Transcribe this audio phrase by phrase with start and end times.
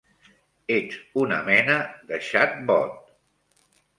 [0.75, 0.95] Ets
[1.25, 1.77] una mena
[2.13, 2.97] de xatbot.